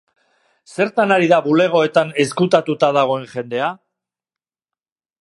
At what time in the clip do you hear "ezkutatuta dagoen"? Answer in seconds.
2.25-3.31